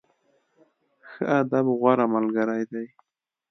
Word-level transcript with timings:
ښه 1.09 1.23
ادب، 1.39 1.65
غوره 1.79 2.05
ملګری 2.13 2.63
دی. 2.71 2.85